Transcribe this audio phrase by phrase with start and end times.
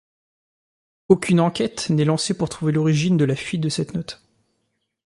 [1.09, 4.25] Aucune enquête n'est lancée pour trouver l'origine de la fuite de cette note.